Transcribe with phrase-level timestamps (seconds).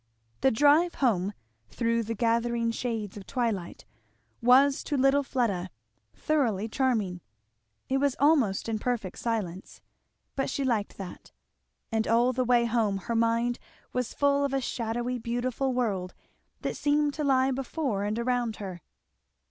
[0.39, 1.31] The drive home,
[1.69, 3.85] through the gathering shades of twilight,
[4.41, 5.69] was to little Fleda
[6.15, 7.21] thoroughly charming.
[7.87, 9.79] It was almost in perfect silence,
[10.35, 11.31] but she liked that;
[11.91, 13.59] and all the way home her mind
[13.93, 16.15] was full of a shadowy beautiful world
[16.61, 18.81] that seemed to lie before and around her.